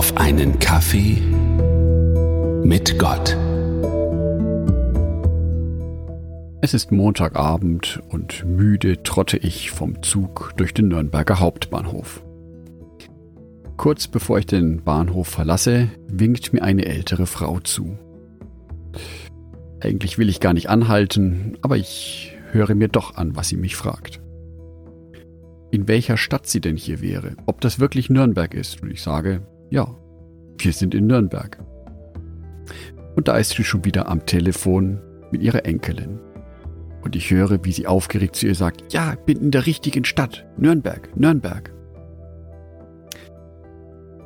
[0.00, 1.18] auf einen Kaffee
[2.64, 3.36] mit Gott.
[6.62, 12.24] Es ist Montagabend und müde trotte ich vom Zug durch den Nürnberger Hauptbahnhof.
[13.76, 17.98] Kurz bevor ich den Bahnhof verlasse, winkt mir eine ältere Frau zu.
[19.80, 23.76] Eigentlich will ich gar nicht anhalten, aber ich höre mir doch an, was sie mich
[23.76, 24.22] fragt.
[25.70, 28.82] In welcher Stadt sie denn hier wäre, ob das wirklich Nürnberg ist.
[28.82, 29.96] Und ich sage, ja,
[30.58, 31.58] wir sind in Nürnberg.
[33.16, 36.18] Und da ist sie schon wieder am Telefon mit ihrer Enkelin.
[37.02, 40.46] Und ich höre, wie sie aufgeregt zu ihr sagt, ja, bin in der richtigen Stadt,
[40.58, 41.72] Nürnberg, Nürnberg.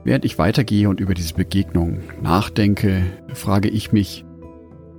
[0.02, 4.24] Während ich weitergehe und über diese Begegnung nachdenke, frage ich mich,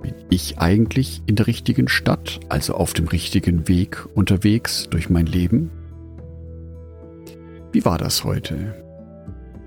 [0.02, 5.26] bin ich eigentlich in der richtigen Stadt, also auf dem richtigen Weg unterwegs durch mein
[5.26, 5.70] Leben?
[7.72, 8.85] Wie war das heute?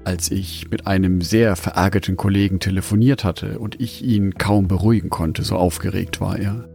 [0.09, 5.44] Als ich mit einem sehr verärgerten Kollegen telefoniert hatte und ich ihn kaum beruhigen konnte,
[5.44, 6.67] so aufgeregt war er.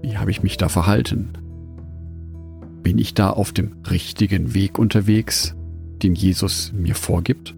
[0.00, 1.30] Wie habe ich mich da verhalten?
[2.84, 5.56] Bin ich da auf dem richtigen Weg unterwegs,
[6.00, 7.56] den Jesus mir vorgibt?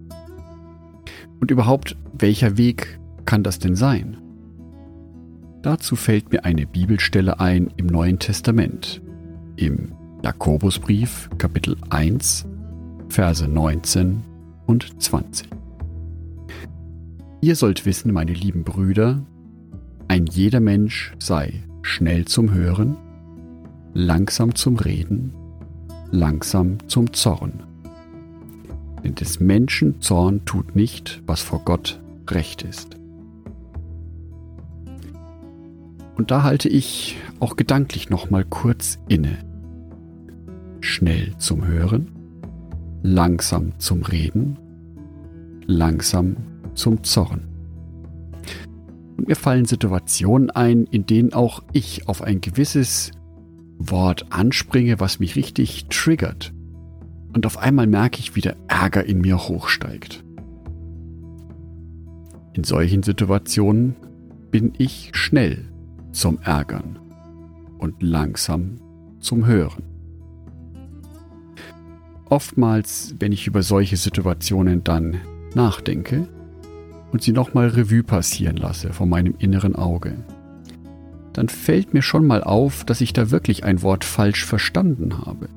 [1.39, 4.17] Und überhaupt, welcher Weg kann das denn sein?
[5.61, 8.99] Dazu fällt mir eine Bibelstelle ein im Neuen Testament,
[9.57, 9.91] im
[10.23, 12.47] Jakobusbrief Kapitel 1,
[13.13, 14.23] Verse 19
[14.65, 15.47] und 20.
[17.41, 19.23] Ihr sollt wissen, meine lieben Brüder,
[20.07, 22.97] ein jeder Mensch sei schnell zum Hören,
[23.93, 25.31] langsam zum Reden,
[26.09, 27.61] langsam zum Zorn.
[29.03, 32.97] Denn des Menschen Zorn tut nicht, was vor Gott recht ist.
[36.15, 39.37] Und da halte ich auch gedanklich noch mal kurz inne.
[40.81, 42.22] Schnell zum Hören,
[43.03, 44.57] langsam zum Reden,
[45.67, 46.37] langsam
[46.73, 47.43] zum Zorn.
[49.17, 53.11] Und mir fallen Situationen ein, in denen auch ich auf ein gewisses
[53.77, 56.53] Wort anspringe, was mich richtig triggert.
[57.33, 60.23] Und auf einmal merke ich, wie der Ärger in mir hochsteigt.
[62.53, 63.95] In solchen Situationen
[64.49, 65.65] bin ich schnell
[66.11, 66.99] zum Ärgern
[67.79, 68.75] und langsam
[69.19, 69.92] zum Hören.
[72.29, 75.17] Oftmals, wenn ich über solche Situationen dann
[75.53, 76.27] nachdenke
[77.11, 80.15] und sie nochmal Revue passieren lasse vor meinem inneren Auge,
[81.33, 85.49] dann fällt mir schon mal auf, dass ich da wirklich ein Wort falsch verstanden habe.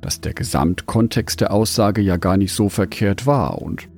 [0.00, 3.88] Dass der Gesamtkontext der Aussage ja gar nicht so verkehrt war und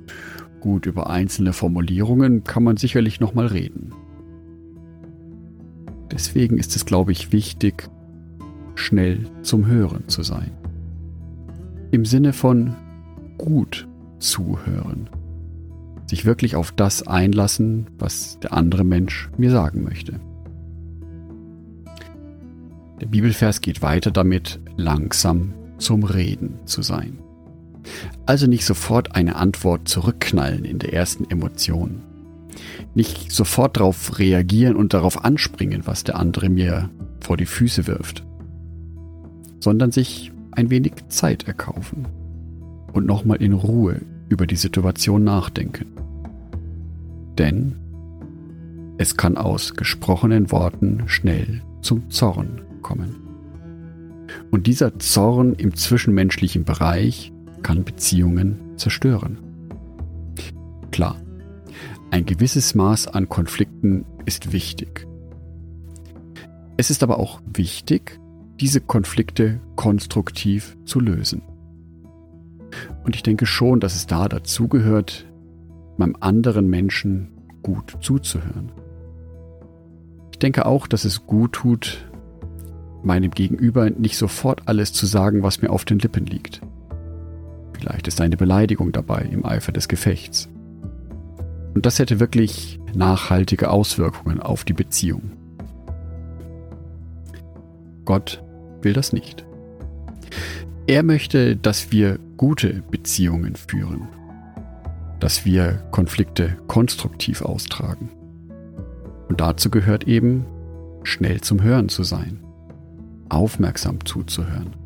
[0.61, 3.93] gut über einzelne Formulierungen kann man sicherlich nochmal reden.
[6.11, 7.89] Deswegen ist es, glaube ich, wichtig,
[8.75, 10.53] schnell zum Hören zu sein.
[11.95, 12.75] Im Sinne von
[13.39, 13.87] gut
[14.19, 15.09] zuhören.
[16.07, 20.19] Sich wirklich auf das einlassen, was der andere Mensch mir sagen möchte.
[23.01, 27.21] Der Bibelvers geht weiter damit, langsam zum Reden zu sein.
[28.27, 32.03] Also nicht sofort eine Antwort zurückknallen in der ersten Emotion,
[32.97, 36.91] nicht sofort darauf reagieren und darauf anspringen, was der andere mir
[37.21, 38.27] vor die Füße wirft,
[39.61, 42.07] sondern sich ein wenig Zeit erkaufen
[42.93, 45.87] und nochmal in Ruhe über die Situation nachdenken.
[47.39, 47.77] Denn
[48.97, 53.17] es kann aus gesprochenen Worten schnell zum Zorn kommen.
[54.51, 57.33] Und dieser Zorn im zwischenmenschlichen Bereich
[57.63, 59.39] kann Beziehungen zerstören.
[60.93, 61.17] Klar,
[62.11, 65.07] ein gewisses Maß an Konflikten ist wichtig.
[66.77, 68.21] Es ist aber auch wichtig,
[68.61, 71.43] diese Konflikte konstruktiv zu lösen.
[73.05, 75.27] Und ich denke schon, dass es da dazugehört,
[75.97, 77.29] beim anderen Menschen
[77.63, 78.73] gut zuzuhören.
[80.33, 82.05] Ich denke auch, dass es gut tut,
[83.03, 86.61] meinem Gegenüber nicht sofort alles zu sagen, was mir auf den Lippen liegt.
[87.79, 90.49] Vielleicht ist eine Beleidigung dabei im Eifer des Gefechts.
[91.75, 95.33] Und das hätte wirklich nachhaltige Auswirkungen auf die Beziehung.
[98.05, 98.43] Gott
[98.83, 99.45] will das nicht.
[100.87, 104.09] Er möchte, dass wir gute Beziehungen führen,
[105.21, 108.11] dass wir Konflikte konstruktiv austragen.
[109.29, 110.45] Und dazu gehört eben,
[111.03, 112.41] schnell zum Hören zu sein,
[113.31, 114.77] aufmerksam zuzuhören,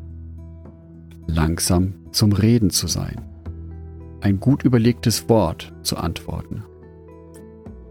[1.27, 3.21] langsam zum Reden zu sein,
[4.21, 6.63] ein gut überlegtes Wort zu antworten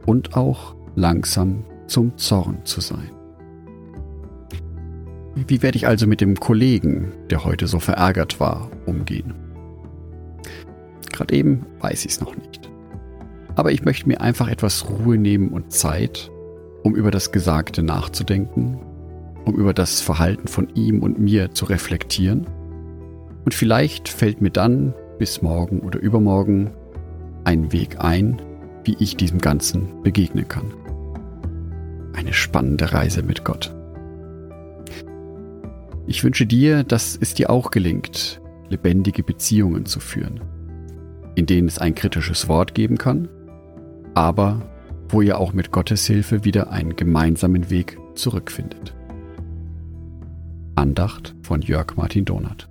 [0.06, 3.17] und auch langsam zum Zorn zu sein.
[5.46, 9.34] Wie werde ich also mit dem Kollegen, der heute so verärgert war, umgehen?
[11.12, 12.68] Gerade eben weiß ich es noch nicht.
[13.54, 16.30] Aber ich möchte mir einfach etwas Ruhe nehmen und Zeit,
[16.82, 18.78] um über das Gesagte nachzudenken,
[19.44, 22.46] um über das Verhalten von ihm und mir zu reflektieren.
[23.44, 26.70] Und vielleicht fällt mir dann bis morgen oder übermorgen
[27.44, 28.42] ein Weg ein,
[28.84, 30.72] wie ich diesem Ganzen begegnen kann.
[32.12, 33.77] Eine spannende Reise mit Gott.
[36.08, 38.40] Ich wünsche dir, dass es dir auch gelingt,
[38.70, 40.40] lebendige Beziehungen zu führen,
[41.34, 43.28] in denen es ein kritisches Wort geben kann,
[44.14, 44.62] aber
[45.10, 48.94] wo ihr auch mit Gottes Hilfe wieder einen gemeinsamen Weg zurückfindet.
[50.76, 52.70] Andacht von Jörg Martin Donath.